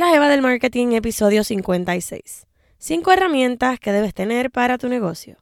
[0.00, 2.46] La Eva del Marketing, episodio 56.
[2.78, 5.36] Cinco herramientas que debes tener para tu negocio.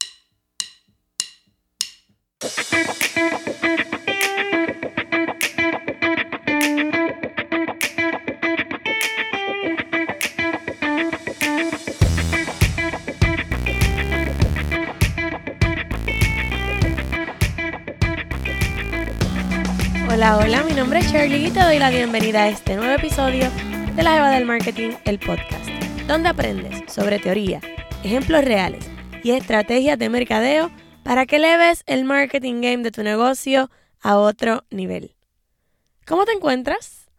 [20.11, 23.48] Hola, hola, mi nombre es Shirley y te doy la bienvenida a este nuevo episodio
[23.99, 25.68] de La Eva del Marketing, el podcast,
[26.07, 27.61] donde aprendes sobre teoría,
[28.05, 28.89] ejemplos reales
[29.25, 30.71] y estrategias de mercadeo
[31.03, 35.16] para que leves el marketing game de tu negocio a otro nivel.
[36.06, 37.10] ¿Cómo te encuentras?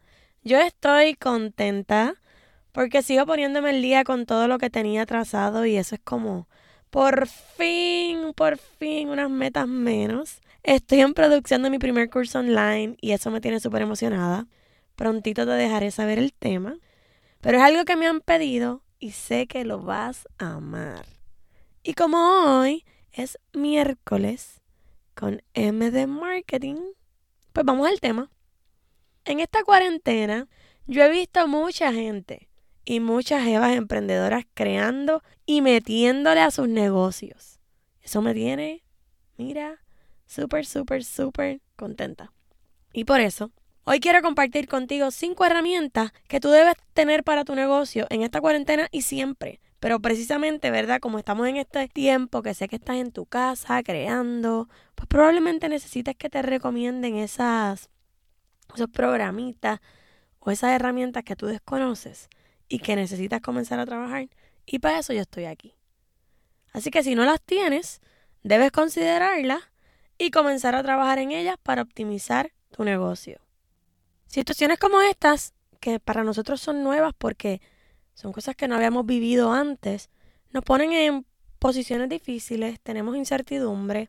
[0.42, 2.14] Yo estoy contenta
[2.72, 6.48] porque sigo poniéndome el día con todo lo que tenía trazado y eso es como,
[6.88, 10.40] por fin, por fin, unas metas menos.
[10.62, 14.46] Estoy en producción de mi primer curso online y eso me tiene súper emocionada.
[15.00, 16.76] Prontito te dejaré saber el tema.
[17.40, 21.06] Pero es algo que me han pedido y sé que lo vas a amar.
[21.82, 24.60] Y como hoy es miércoles
[25.14, 26.76] con M de Marketing,
[27.54, 28.30] pues vamos al tema.
[29.24, 30.48] En esta cuarentena
[30.86, 32.50] yo he visto mucha gente
[32.84, 37.58] y muchas evas emprendedoras creando y metiéndole a sus negocios.
[38.02, 38.84] Eso me tiene,
[39.38, 39.82] mira,
[40.26, 42.34] súper, súper, súper contenta.
[42.92, 43.50] Y por eso
[43.84, 48.40] Hoy quiero compartir contigo cinco herramientas que tú debes tener para tu negocio en esta
[48.40, 49.58] cuarentena y siempre.
[49.80, 51.00] Pero precisamente, ¿verdad?
[51.00, 55.70] Como estamos en este tiempo que sé que estás en tu casa creando, pues probablemente
[55.70, 57.88] necesites que te recomienden esas,
[58.74, 59.80] esos programitas
[60.40, 62.28] o esas herramientas que tú desconoces
[62.68, 64.28] y que necesitas comenzar a trabajar.
[64.66, 65.74] Y para eso yo estoy aquí.
[66.72, 68.02] Así que si no las tienes,
[68.42, 69.62] debes considerarlas
[70.18, 73.40] y comenzar a trabajar en ellas para optimizar tu negocio.
[74.30, 77.60] Situaciones como estas, que para nosotros son nuevas porque
[78.14, 80.08] son cosas que no habíamos vivido antes,
[80.52, 81.26] nos ponen en
[81.58, 84.08] posiciones difíciles, tenemos incertidumbre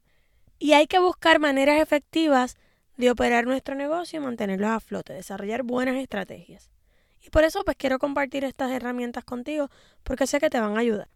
[0.60, 2.56] y hay que buscar maneras efectivas
[2.98, 6.70] de operar nuestro negocio y mantenerlo a flote, desarrollar buenas estrategias.
[7.20, 9.72] Y por eso pues quiero compartir estas herramientas contigo
[10.04, 11.10] porque sé que te van a ayudar.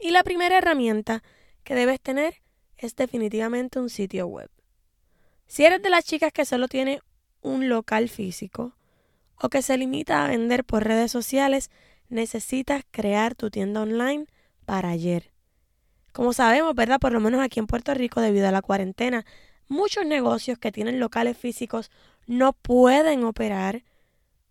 [0.00, 1.22] Y la primera herramienta
[1.62, 2.42] que debes tener
[2.76, 4.50] es definitivamente un sitio web.
[5.46, 7.00] Si eres de las chicas que solo tiene
[7.42, 8.74] un local físico
[9.40, 11.70] o que se limita a vender por redes sociales,
[12.08, 14.26] necesitas crear tu tienda online
[14.66, 15.30] para ayer.
[16.12, 17.00] Como sabemos, ¿verdad?
[17.00, 19.24] Por lo menos aquí en Puerto Rico, debido a la cuarentena,
[19.68, 21.90] muchos negocios que tienen locales físicos
[22.26, 23.84] no pueden operar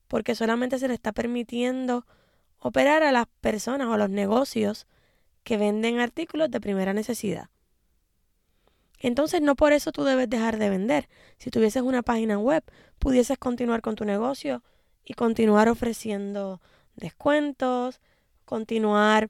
[0.08, 2.06] porque solamente se le está permitiendo
[2.58, 4.88] operar a las personas o los negocios
[5.44, 7.50] que venden artículos de primera necesidad.
[9.00, 11.10] Entonces no por eso tú debes dejar de vender.
[11.38, 12.64] Si tuvieses una página web,
[13.00, 14.64] pudieses continuar con tu negocio
[15.06, 16.62] y continuar ofreciendo
[16.96, 18.02] descuentos,
[18.46, 19.30] continuar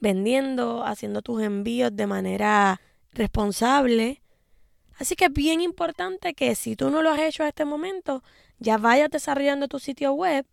[0.00, 2.80] vendiendo, haciendo tus envíos de manera
[3.12, 4.22] responsable.
[4.98, 8.22] Así que es bien importante que si tú no lo has hecho a este momento,
[8.58, 10.46] ya vayas desarrollando tu sitio web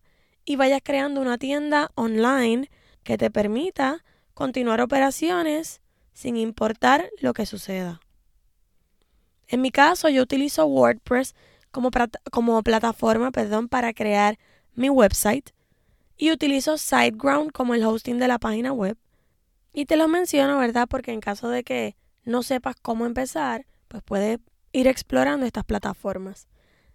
[0.44, 2.70] y vayas creando una tienda online
[3.02, 5.80] que te permita continuar operaciones
[6.12, 8.00] sin importar lo que suceda.
[9.48, 11.34] En mi caso, yo utilizo WordPress
[11.70, 11.90] como,
[12.30, 14.38] como plataforma perdón, para crear
[14.74, 15.50] mi website
[16.16, 18.96] y utilizo SiteGround como el hosting de la página web.
[19.72, 20.86] Y te lo menciono, ¿verdad?
[20.88, 24.38] Porque en caso de que no sepas cómo empezar, pues puedes
[24.72, 26.46] ir explorando estas plataformas.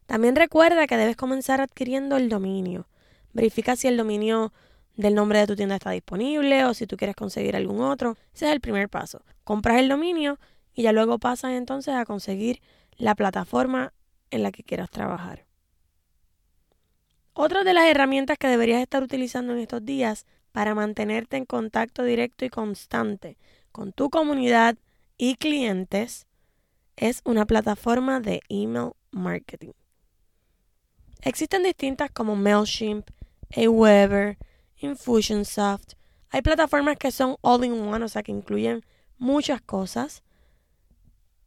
[0.05, 2.87] También recuerda que debes comenzar adquiriendo el dominio.
[3.33, 4.53] Verifica si el dominio
[4.95, 8.17] del nombre de tu tienda está disponible o si tú quieres conseguir algún otro.
[8.33, 9.21] Ese es el primer paso.
[9.43, 10.39] Compras el dominio
[10.79, 12.61] y ya luego pasas entonces a conseguir
[12.95, 13.91] la plataforma
[14.31, 15.45] en la que quieras trabajar.
[17.33, 22.03] Otra de las herramientas que deberías estar utilizando en estos días para mantenerte en contacto
[22.03, 23.37] directo y constante
[23.73, 24.77] con tu comunidad
[25.17, 26.27] y clientes
[26.95, 29.73] es una plataforma de email marketing.
[31.23, 33.09] Existen distintas como MailChimp,
[33.53, 34.37] Aweber,
[34.77, 35.95] Infusionsoft.
[36.29, 38.85] Hay plataformas que son all in one, o sea que incluyen
[39.17, 40.23] muchas cosas.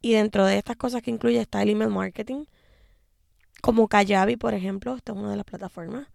[0.03, 2.43] Y dentro de estas cosas que incluye está el email marketing,
[3.61, 6.07] como Kajabi, por ejemplo, esta es una de las plataformas.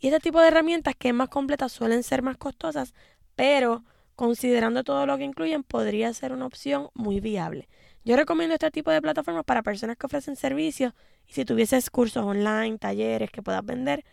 [0.00, 2.94] Y este tipo de herramientas que es más completas suelen ser más costosas,
[3.36, 3.84] pero
[4.16, 7.68] considerando todo lo que incluyen, podría ser una opción muy viable.
[8.04, 10.92] Yo recomiendo este tipo de plataformas para personas que ofrecen servicios
[11.28, 14.04] y si tuvieses cursos online, talleres que puedas vender,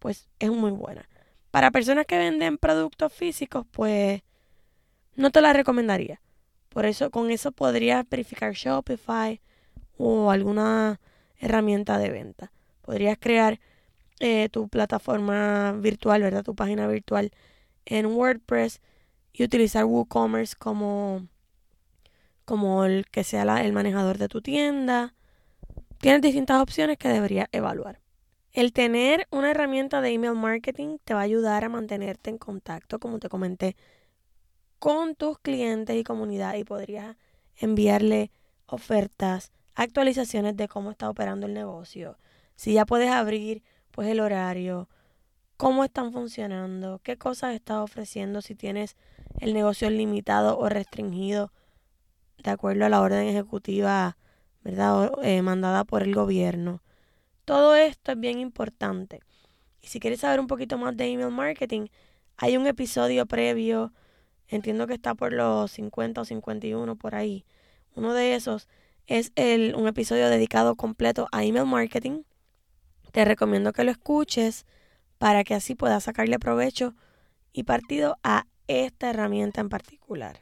[0.00, 1.08] pues es muy buena.
[1.52, 4.22] Para personas que venden productos físicos, pues
[5.14, 6.20] no te la recomendaría.
[6.68, 9.40] Por eso, con eso podrías verificar Shopify
[9.96, 11.00] o alguna
[11.38, 12.52] herramienta de venta.
[12.82, 13.60] Podrías crear
[14.20, 16.44] eh, tu plataforma virtual, ¿verdad?
[16.44, 17.30] Tu página virtual
[17.84, 18.80] en WordPress
[19.32, 21.26] y utilizar WooCommerce como,
[22.44, 25.14] como el que sea el manejador de tu tienda.
[25.98, 28.00] Tienes distintas opciones que deberías evaluar.
[28.52, 32.98] El tener una herramienta de email marketing te va a ayudar a mantenerte en contacto,
[32.98, 33.76] como te comenté,
[34.78, 37.16] con tus clientes y comunidad y podrías
[37.56, 38.30] enviarle
[38.66, 42.18] ofertas, actualizaciones de cómo está operando el negocio.
[42.56, 44.88] Si ya puedes abrir pues el horario,
[45.56, 48.96] cómo están funcionando, qué cosas estás ofreciendo, si tienes
[49.40, 51.52] el negocio limitado o restringido
[52.42, 54.16] de acuerdo a la orden ejecutiva,
[54.62, 55.10] ¿verdad?
[55.22, 56.82] Eh, mandada por el gobierno.
[57.44, 59.20] Todo esto es bien importante.
[59.82, 61.86] Y si quieres saber un poquito más de email marketing,
[62.36, 63.92] hay un episodio previo,
[64.48, 67.44] entiendo que está por los 50 o 51 por ahí.
[67.94, 68.68] Uno de esos
[69.06, 72.22] es el, un episodio dedicado completo a email marketing.
[73.12, 74.66] Te recomiendo que lo escuches
[75.18, 76.94] para que así puedas sacarle provecho
[77.52, 80.40] y partido a esta herramienta en particular.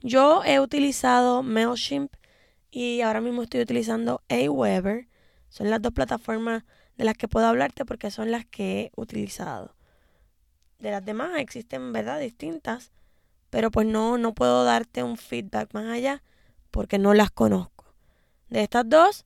[0.00, 2.12] Yo he utilizado MailChimp
[2.70, 5.08] y ahora mismo estoy utilizando Aweber.
[5.48, 6.64] Son las dos plataformas
[6.96, 9.76] de las que puedo hablarte porque son las que he utilizado.
[10.82, 12.18] De las demás existen, ¿verdad?
[12.18, 12.90] Distintas,
[13.50, 16.24] pero pues no, no puedo darte un feedback más allá
[16.72, 17.94] porque no las conozco.
[18.48, 19.24] De estas dos,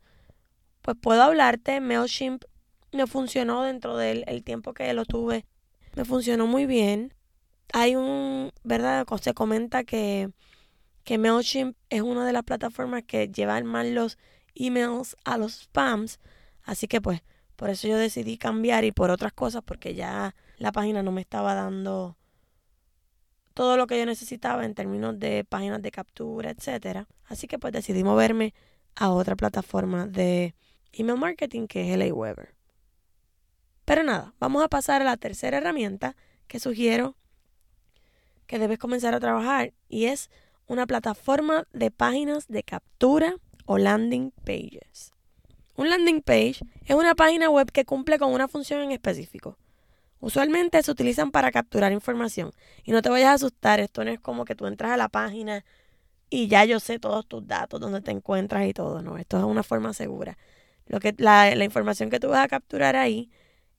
[0.82, 1.80] pues puedo hablarte.
[1.80, 2.44] MailChimp
[2.92, 5.46] me funcionó dentro del tiempo que lo tuve.
[5.94, 7.14] Me funcionó muy bien.
[7.72, 9.06] Hay un, ¿verdad?
[9.22, 10.28] Se comenta que,
[11.04, 14.18] que MailChimp es una de las plataformas que llevan más los
[14.54, 16.20] emails a los spams.
[16.64, 17.22] Así que pues,
[17.56, 21.22] por eso yo decidí cambiar y por otras cosas, porque ya la página no me
[21.22, 22.16] estaba dando
[23.54, 27.08] todo lo que yo necesitaba en términos de páginas de captura, etcétera.
[27.24, 28.52] Así que pues decidí moverme
[28.94, 30.54] a otra plataforma de
[30.92, 32.54] email marketing que es el Aweber.
[33.86, 36.16] Pero nada, vamos a pasar a la tercera herramienta
[36.48, 37.16] que sugiero
[38.46, 40.30] que debes comenzar a trabajar y es
[40.66, 45.15] una plataforma de páginas de captura o landing pages.
[45.76, 49.58] Un landing page es una página web que cumple con una función en específico.
[50.20, 52.50] Usualmente se utilizan para capturar información.
[52.84, 55.08] Y no te vayas a asustar, esto no es como que tú entras a la
[55.08, 55.64] página
[56.30, 59.02] y ya yo sé todos tus datos, dónde te encuentras y todo.
[59.02, 60.38] No, esto es una forma segura.
[60.86, 63.30] Lo que, la, la información que tú vas a capturar ahí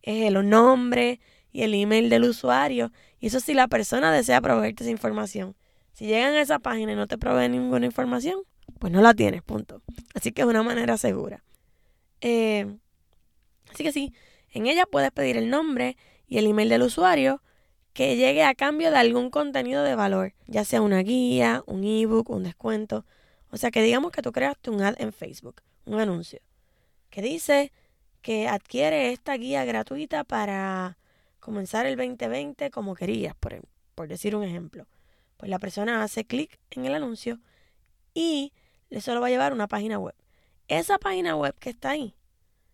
[0.04, 1.20] es el nombre
[1.52, 2.92] y el email del usuario.
[3.20, 5.56] Y eso si la persona desea proveerte esa información.
[5.94, 8.42] Si llegan a esa página y no te proveen ninguna información,
[8.80, 9.82] pues no la tienes, punto.
[10.14, 11.44] Así que es una manera segura.
[12.22, 12.78] Eh,
[13.72, 14.14] así que sí,
[14.52, 15.98] en ella puedes pedir el nombre
[16.28, 17.42] y el email del usuario
[17.94, 22.30] que llegue a cambio de algún contenido de valor, ya sea una guía, un ebook,
[22.30, 23.06] un descuento.
[23.50, 26.40] O sea que digamos que tú creaste un ad en Facebook, un anuncio,
[27.10, 27.72] que dice
[28.22, 30.98] que adquiere esta guía gratuita para
[31.40, 33.62] comenzar el 2020 como querías, por,
[33.96, 34.86] por decir un ejemplo.
[35.38, 37.40] Pues la persona hace clic en el anuncio
[38.14, 38.54] y
[38.90, 40.14] le solo va a llevar una página web.
[40.68, 42.16] Esa página web que está ahí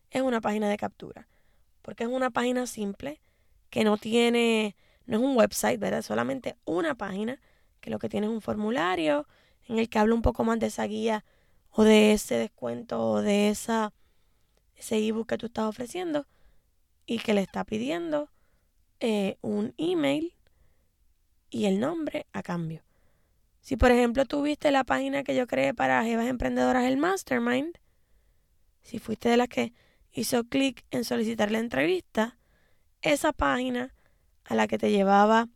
[0.09, 1.27] es una página de captura,
[1.81, 3.21] porque es una página simple
[3.69, 4.75] que no tiene,
[5.05, 6.01] no es un website, ¿verdad?
[6.01, 7.39] Solamente una página
[7.81, 9.27] que lo que tiene es un formulario
[9.67, 11.23] en el que habla un poco más de esa guía
[11.69, 13.93] o de ese descuento o de esa
[14.75, 16.27] ese ebook que tú estás ofreciendo
[17.05, 18.29] y que le está pidiendo
[18.99, 20.33] eh, un email
[21.49, 22.83] y el nombre a cambio.
[23.61, 27.77] Si por ejemplo tuviste la página que yo creé para Jevas Emprendedoras, el Mastermind,
[28.83, 29.73] si fuiste de las que
[30.11, 32.37] hizo clic en solicitar la entrevista,
[33.01, 33.93] esa página
[34.45, 35.49] a la que te llevaba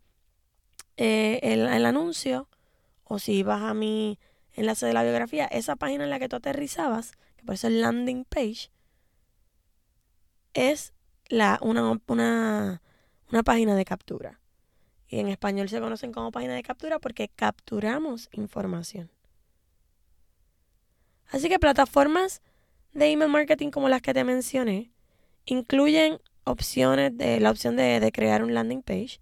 [0.96, 2.48] eh, el, el, anuncio,
[3.04, 4.18] o si ibas a mi
[4.52, 7.74] enlace de la biografía, esa página en la que tú aterrizabas, que por eso es
[7.74, 8.70] landing page,
[10.54, 10.92] es
[11.28, 12.82] la, una, una,
[13.30, 14.40] una página de captura.
[15.06, 19.10] Y en español se conocen como página de captura porque capturamos información.
[21.30, 22.42] Así que plataformas
[22.98, 24.90] de email marketing como las que te mencioné
[25.44, 29.20] incluyen opciones de la opción de, de crear un landing page.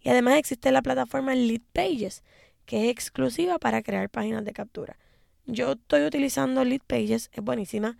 [0.00, 2.22] Y además existe la plataforma Lead Pages,
[2.64, 4.98] que es exclusiva para crear páginas de captura.
[5.46, 7.98] Yo estoy utilizando Lead Pages, es buenísima.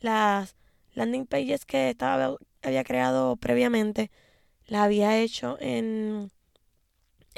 [0.00, 0.56] Las
[0.94, 4.10] landing pages que estaba, había creado previamente
[4.66, 6.30] las había hecho en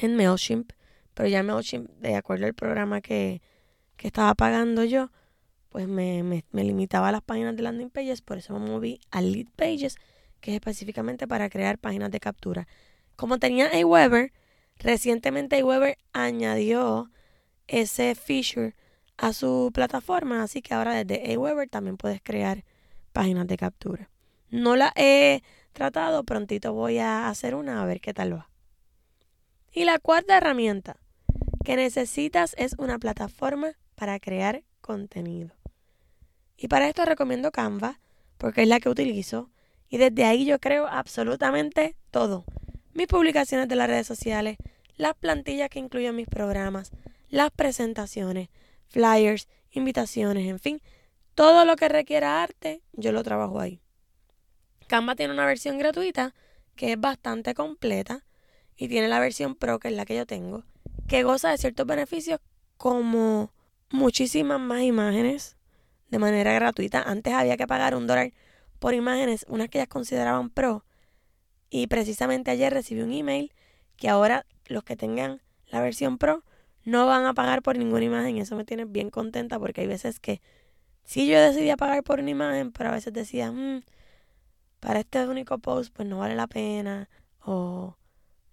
[0.04, 0.72] en MailChimp,
[1.14, 3.42] pero ya MailChimp, de acuerdo al programa que,
[3.98, 5.10] estaba pagando yo,
[5.70, 9.22] pues me, me, limitaba a las páginas de landing pages, por eso me moví a
[9.22, 9.96] Lead Pages,
[10.40, 12.66] que es específicamente para crear páginas de captura.
[13.16, 14.32] Como tenía Aweber,
[14.78, 17.10] recientemente Aweber añadió
[17.68, 18.74] ese feature
[19.16, 22.64] a su plataforma, así que ahora desde Aweber también puedes crear
[23.12, 24.10] páginas de captura.
[24.50, 28.50] No la he tratado, prontito voy a hacer una a ver qué tal va.
[29.72, 30.96] Y la cuarta herramienta
[31.64, 35.59] que necesitas es una plataforma para crear contenido.
[36.60, 37.98] Y para esto recomiendo Canva
[38.36, 39.50] porque es la que utilizo
[39.88, 42.44] y desde ahí yo creo absolutamente todo.
[42.92, 44.58] Mis publicaciones de las redes sociales,
[44.96, 46.92] las plantillas que incluyen mis programas,
[47.30, 48.50] las presentaciones,
[48.88, 50.82] flyers, invitaciones, en fin,
[51.34, 53.80] todo lo que requiera arte, yo lo trabajo ahí.
[54.86, 56.34] Canva tiene una versión gratuita
[56.76, 58.26] que es bastante completa
[58.76, 60.64] y tiene la versión Pro, que es la que yo tengo,
[61.08, 62.38] que goza de ciertos beneficios
[62.76, 63.54] como
[63.90, 65.56] muchísimas más imágenes
[66.10, 67.02] de manera gratuita.
[67.02, 68.32] Antes había que pagar un dólar
[68.78, 70.84] por imágenes, unas que ellas consideraban Pro.
[71.70, 73.52] Y precisamente ayer recibí un email
[73.96, 76.44] que ahora los que tengan la versión Pro
[76.84, 78.38] no van a pagar por ninguna imagen.
[78.38, 80.40] Eso me tiene bien contenta porque hay veces que
[81.04, 83.82] si yo decidía pagar por una imagen, pero a veces decía, mm,
[84.80, 87.08] para este único post pues no vale la pena
[87.44, 87.96] o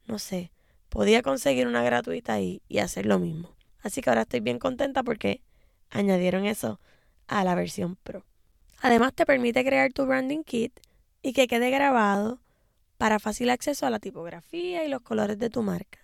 [0.05, 0.51] no sé,
[0.89, 3.55] podía conseguir una gratuita y, y hacer lo mismo.
[3.81, 5.41] Así que ahora estoy bien contenta porque
[5.89, 6.79] añadieron eso
[7.27, 8.25] a la versión Pro.
[8.81, 10.79] Además te permite crear tu branding kit
[11.21, 12.39] y que quede grabado
[12.97, 15.99] para fácil acceso a la tipografía y los colores de tu marca.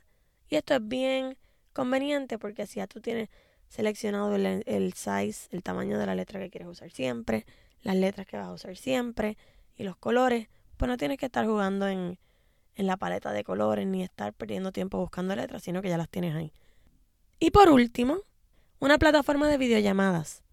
[0.50, 1.38] Y esto es bien
[1.72, 3.30] conveniente porque si ya tú tienes
[3.70, 7.46] seleccionado el, el, size, el tamaño de la letra que quieres usar siempre,
[7.82, 9.38] las letras que vas a usar siempre
[9.76, 12.20] y los colores, pues no tienes que estar jugando en,
[12.76, 16.10] en la paleta de colores ni estar perdiendo tiempo buscando letras, sino que ya las
[16.10, 16.54] tienes ahí.
[17.40, 18.20] Y por último,
[18.80, 20.44] una plataforma de videollamadas.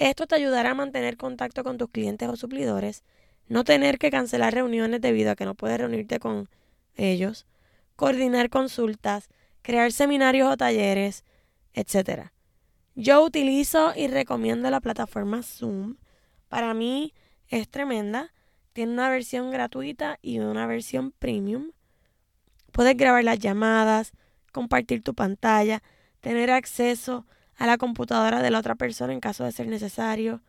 [0.00, 3.04] Esto te ayudará a mantener contacto con tus clientes o suplidores,
[3.48, 6.48] no tener que cancelar reuniones debido a que no puedes reunirte con
[6.96, 7.46] ellos,
[7.96, 9.28] coordinar consultas,
[9.60, 11.26] crear seminarios o talleres,
[11.74, 12.30] etc.
[12.94, 15.98] Yo utilizo y recomiendo la plataforma Zoom.
[16.48, 17.12] Para mí
[17.48, 18.32] es tremenda.
[18.72, 21.72] Tiene una versión gratuita y una versión premium.
[22.72, 24.12] Puedes grabar las llamadas,
[24.50, 25.82] compartir tu pantalla,
[26.20, 30.42] tener acceso a la computadora de la otra persona en caso de ser necesario.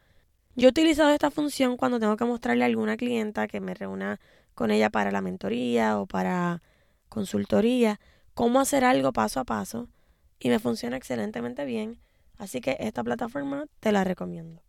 [0.55, 4.19] Yo he utilizado esta función cuando tengo que mostrarle a alguna clienta que me reúna
[4.53, 6.61] con ella para la mentoría o para
[7.09, 7.99] consultoría,
[8.33, 9.89] cómo hacer algo paso a paso
[10.39, 11.99] y me funciona excelentemente bien,
[12.37, 14.61] así que esta plataforma te la recomiendo.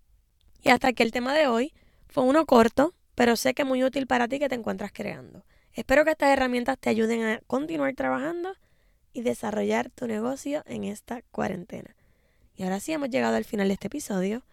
[0.63, 1.73] Y hasta aquí el tema de hoy.
[2.09, 5.47] Fue uno corto, pero sé que muy útil para ti que te encuentras creando.
[5.73, 8.53] Espero que estas herramientas te ayuden a continuar trabajando
[9.15, 11.97] y desarrollar tu negocio en esta cuarentena.
[12.63, 14.45] Y ahora sí hemos llegado al final de este episodio.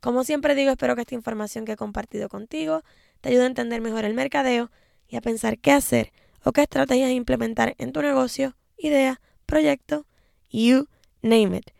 [0.00, 2.84] Como siempre digo, espero que esta información que he compartido contigo
[3.20, 4.70] te ayude a entender mejor el mercadeo
[5.08, 6.12] y a pensar qué hacer
[6.44, 10.06] o qué estrategias implementar en tu negocio, idea, proyecto,
[10.48, 10.86] you
[11.20, 11.70] name it.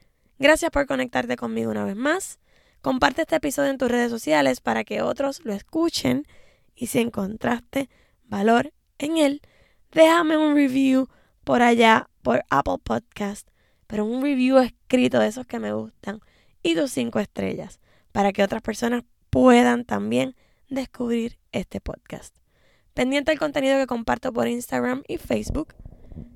[0.41, 2.41] Gracias por conectarte conmigo una vez más.
[2.81, 6.27] Comparte este episodio en tus redes sociales para que otros lo escuchen
[6.75, 7.89] y si encontraste
[8.25, 9.43] valor en él,
[9.93, 11.09] déjame un review
[11.45, 13.49] por allá por Apple Podcast
[13.89, 16.21] pero un review escrito de esos que me gustan
[16.63, 17.81] y tus cinco estrellas
[18.13, 20.37] para que otras personas puedan también
[20.69, 22.37] descubrir este podcast.
[22.95, 25.75] Pendiente del contenido que comparto por Instagram y Facebook.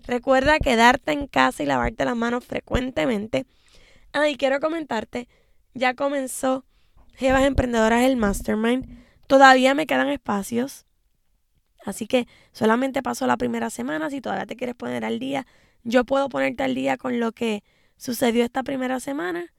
[0.07, 3.47] Recuerda quedarte en casa y lavarte las manos frecuentemente.
[4.13, 5.29] Ah, y quiero comentarte,
[5.75, 6.65] ya comenzó
[7.15, 9.05] Jevas Emprendedoras el Mastermind.
[9.27, 10.87] Todavía me quedan espacios.
[11.85, 14.11] Así que solamente pasó la primera semana.
[14.11, 15.47] Si todavía te quieres poner al día,
[15.85, 17.63] yo puedo ponerte al día con lo que
[17.97, 19.53] sucedió esta primera semana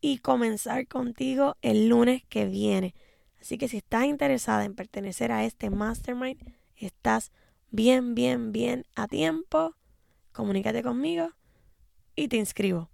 [0.00, 2.94] y comenzar contigo el lunes que viene.
[3.40, 6.40] Así que si estás interesada en pertenecer a este mastermind,
[6.76, 7.32] estás
[7.70, 9.74] bien, bien, bien a tiempo.
[10.32, 11.30] Comunícate conmigo
[12.16, 12.90] y te inscribo.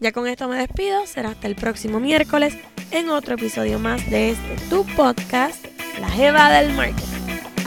[0.00, 1.06] Ya con esto me despido.
[1.06, 2.56] Será hasta el próximo miércoles
[2.90, 5.66] en otro episodio más de este tu podcast,
[6.00, 7.07] La Jeva del Marketing.